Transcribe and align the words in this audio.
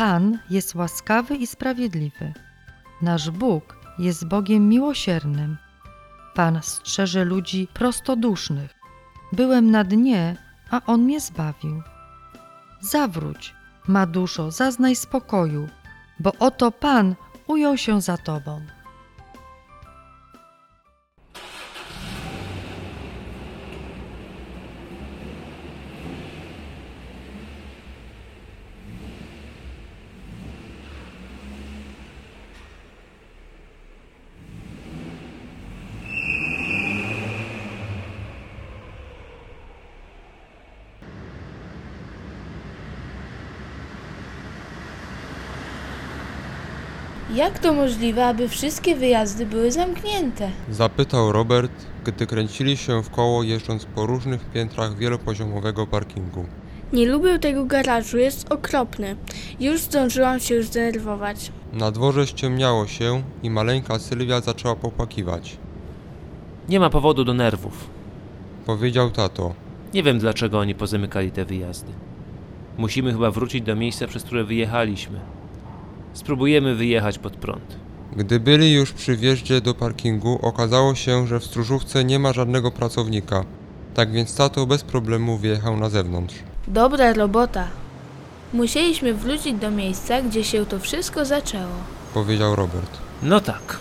Pan 0.00 0.38
jest 0.50 0.74
łaskawy 0.74 1.36
i 1.36 1.46
sprawiedliwy. 1.46 2.32
Nasz 3.02 3.30
Bóg 3.30 3.76
jest 3.98 4.28
Bogiem 4.28 4.68
miłosiernym. 4.68 5.56
Pan 6.34 6.58
strzeże 6.62 7.24
ludzi 7.24 7.68
prostodusznych. 7.74 8.74
Byłem 9.32 9.70
na 9.70 9.84
dnie, 9.84 10.36
a 10.70 10.80
On 10.86 11.02
mnie 11.02 11.20
zbawił. 11.20 11.82
Zawróć, 12.80 13.54
ma 13.88 14.06
duszo, 14.06 14.50
zaznaj 14.50 14.96
spokoju, 14.96 15.68
bo 16.20 16.32
oto 16.38 16.70
Pan 16.70 17.14
ujął 17.46 17.76
się 17.76 18.00
za 18.00 18.16
Tobą. 18.16 18.60
Jak 47.34 47.58
to 47.58 47.72
możliwe, 47.72 48.26
aby 48.26 48.48
wszystkie 48.48 48.96
wyjazdy 48.96 49.46
były 49.46 49.72
zamknięte? 49.72 50.50
Zapytał 50.70 51.32
Robert, 51.32 51.72
gdy 52.04 52.26
kręcili 52.26 52.76
się 52.76 53.02
w 53.02 53.10
koło 53.10 53.42
jeżdżąc 53.42 53.84
po 53.84 54.06
różnych 54.06 54.44
piętrach 54.44 54.96
wielopoziomowego 54.96 55.86
parkingu. 55.86 56.44
Nie 56.92 57.06
lubię 57.06 57.38
tego 57.38 57.64
garażu, 57.64 58.18
jest 58.18 58.52
okropny. 58.52 59.16
Już 59.60 59.80
zdążyłam 59.80 60.40
się 60.40 60.62
zdenerwować. 60.62 61.52
Na 61.72 61.90
dworze 61.90 62.26
ściemniało 62.26 62.86
się 62.86 63.22
i 63.42 63.50
maleńka 63.50 63.98
Sylwia 63.98 64.40
zaczęła 64.40 64.76
popłakiwać. 64.76 65.56
Nie 66.68 66.80
ma 66.80 66.90
powodu 66.90 67.24
do 67.24 67.34
nerwów. 67.34 67.90
Powiedział 68.66 69.10
tato. 69.10 69.54
Nie 69.94 70.02
wiem 70.02 70.18
dlaczego 70.18 70.58
oni 70.58 70.74
pozamykali 70.74 71.30
te 71.30 71.44
wyjazdy. 71.44 71.92
Musimy 72.78 73.12
chyba 73.12 73.30
wrócić 73.30 73.62
do 73.62 73.76
miejsca, 73.76 74.06
przez 74.06 74.22
które 74.22 74.44
wyjechaliśmy. 74.44 75.20
Spróbujemy 76.12 76.74
wyjechać 76.74 77.18
pod 77.18 77.36
prąd. 77.36 77.76
Gdy 78.16 78.40
byli 78.40 78.72
już 78.72 78.92
przy 78.92 79.16
wjeździe 79.16 79.60
do 79.60 79.74
parkingu, 79.74 80.38
okazało 80.42 80.94
się, 80.94 81.26
że 81.26 81.40
w 81.40 81.44
stróżówce 81.44 82.04
nie 82.04 82.18
ma 82.18 82.32
żadnego 82.32 82.70
pracownika. 82.70 83.44
Tak 83.94 84.12
więc 84.12 84.36
tato 84.36 84.66
bez 84.66 84.82
problemu 84.82 85.38
wyjechał 85.38 85.76
na 85.76 85.90
zewnątrz. 85.90 86.34
Dobra 86.68 87.12
robota. 87.12 87.68
Musieliśmy 88.52 89.14
wrócić 89.14 89.54
do 89.54 89.70
miejsca, 89.70 90.22
gdzie 90.22 90.44
się 90.44 90.66
to 90.66 90.78
wszystko 90.78 91.24
zaczęło. 91.24 91.74
Powiedział 92.14 92.56
Robert. 92.56 92.98
No 93.22 93.40
tak. 93.40 93.78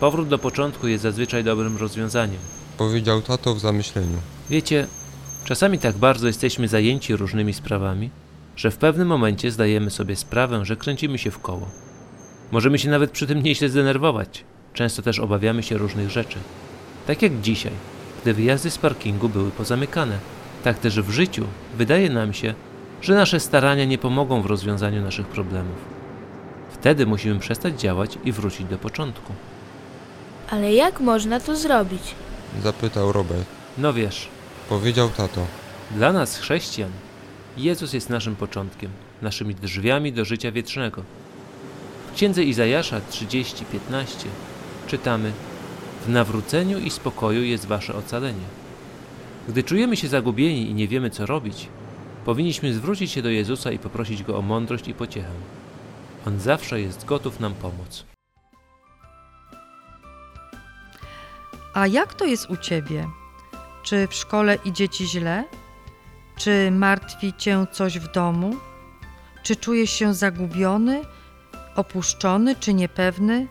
Powrót 0.00 0.28
do 0.28 0.38
początku 0.38 0.88
jest 0.88 1.02
zazwyczaj 1.02 1.44
dobrym 1.44 1.76
rozwiązaniem. 1.76 2.38
Powiedział 2.78 3.22
tato 3.22 3.54
w 3.54 3.60
zamyśleniu. 3.60 4.18
Wiecie, 4.50 4.86
czasami 5.44 5.78
tak 5.78 5.96
bardzo 5.96 6.26
jesteśmy 6.26 6.68
zajęci 6.68 7.16
różnymi 7.16 7.54
sprawami, 7.54 8.10
że 8.58 8.70
w 8.70 8.76
pewnym 8.76 9.08
momencie 9.08 9.50
zdajemy 9.50 9.90
sobie 9.90 10.16
sprawę, 10.16 10.64
że 10.64 10.76
kręcimy 10.76 11.18
się 11.18 11.30
w 11.30 11.38
koło. 11.38 11.68
Możemy 12.52 12.78
się 12.78 12.90
nawet 12.90 13.10
przy 13.10 13.26
tym 13.26 13.42
nieźle 13.42 13.68
zdenerwować. 13.68 14.44
Często 14.74 15.02
też 15.02 15.18
obawiamy 15.18 15.62
się 15.62 15.78
różnych 15.78 16.10
rzeczy. 16.10 16.38
Tak 17.06 17.22
jak 17.22 17.40
dzisiaj, 17.40 17.72
gdy 18.22 18.34
wyjazdy 18.34 18.70
z 18.70 18.78
parkingu 18.78 19.28
były 19.28 19.50
pozamykane. 19.50 20.18
Tak 20.64 20.78
też 20.78 21.00
w 21.00 21.10
życiu 21.10 21.44
wydaje 21.76 22.10
nam 22.10 22.32
się, 22.32 22.54
że 23.02 23.14
nasze 23.14 23.40
starania 23.40 23.84
nie 23.84 23.98
pomogą 23.98 24.42
w 24.42 24.46
rozwiązaniu 24.46 25.02
naszych 25.02 25.26
problemów. 25.26 25.78
Wtedy 26.70 27.06
musimy 27.06 27.40
przestać 27.40 27.80
działać 27.80 28.18
i 28.24 28.32
wrócić 28.32 28.66
do 28.66 28.78
początku. 28.78 29.32
Ale 30.50 30.72
jak 30.72 31.00
można 31.00 31.40
to 31.40 31.56
zrobić? 31.56 32.14
Zapytał 32.62 33.12
Robert. 33.12 33.46
No 33.78 33.92
wiesz, 33.92 34.28
Powiedział 34.68 35.08
tato. 35.08 35.46
Dla 35.90 36.12
nas, 36.12 36.38
chrześcijan, 36.38 36.90
Jezus 37.58 37.92
jest 37.92 38.10
naszym 38.10 38.36
początkiem, 38.36 38.90
naszymi 39.22 39.54
drzwiami 39.54 40.12
do 40.12 40.24
życia 40.24 40.52
wiecznego. 40.52 41.02
W 42.12 42.14
księdze 42.14 42.44
Izajasza 42.44 43.00
30:15 43.10 44.26
czytamy: 44.86 45.32
W 46.06 46.08
nawróceniu 46.08 46.78
i 46.78 46.90
spokoju 46.90 47.42
jest 47.42 47.66
wasze 47.66 47.94
ocalenie. 47.94 48.44
Gdy 49.48 49.62
czujemy 49.62 49.96
się 49.96 50.08
zagubieni 50.08 50.70
i 50.70 50.74
nie 50.74 50.88
wiemy, 50.88 51.10
co 51.10 51.26
robić, 51.26 51.68
powinniśmy 52.24 52.74
zwrócić 52.74 53.10
się 53.10 53.22
do 53.22 53.28
Jezusa 53.28 53.72
i 53.72 53.78
poprosić 53.78 54.22
Go 54.22 54.38
o 54.38 54.42
mądrość 54.42 54.88
i 54.88 54.94
pociechę. 54.94 55.32
On 56.26 56.40
zawsze 56.40 56.80
jest 56.80 57.04
gotów 57.04 57.40
nam 57.40 57.54
pomóc. 57.54 58.04
A 61.74 61.86
jak 61.86 62.14
to 62.14 62.24
jest 62.24 62.50
u 62.50 62.56
ciebie? 62.56 63.08
Czy 63.82 64.08
w 64.08 64.14
szkole 64.14 64.58
idzie 64.64 64.88
ci 64.88 65.06
źle? 65.06 65.44
Czy 66.38 66.70
martwi 66.70 67.34
cię 67.38 67.66
coś 67.72 67.98
w 67.98 68.12
domu? 68.12 68.56
Czy 69.42 69.56
czujesz 69.56 69.90
się 69.90 70.14
zagubiony, 70.14 71.02
opuszczony 71.76 72.56
czy 72.56 72.74
niepewny? 72.74 73.46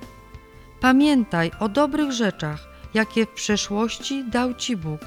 Pamiętaj 0.80 1.52
o 1.60 1.70
dobrych 1.70 2.12
rzeczach, 2.12 2.68
jakie 2.94 3.26
w 3.26 3.30
przeszłości 3.30 4.24
dał 4.30 4.54
ci 4.54 4.78
Bóg. 4.78 5.02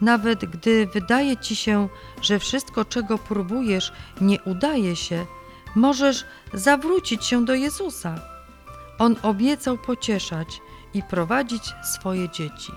Nawet 0.00 0.44
gdy 0.44 0.86
wydaje 0.86 1.36
ci 1.36 1.56
się, 1.56 1.88
że 2.22 2.38
wszystko, 2.38 2.84
czego 2.84 3.18
próbujesz, 3.18 3.92
nie 4.20 4.42
udaje 4.42 4.96
się, 4.96 5.26
możesz 5.74 6.24
zawrócić 6.54 7.24
się 7.24 7.44
do 7.44 7.54
Jezusa. 7.54 8.20
On 8.98 9.16
obiecał 9.22 9.78
pocieszać 9.78 10.60
i 10.94 11.02
prowadzić 11.02 11.62
swoje 11.84 12.28
dzieci. 12.28 12.72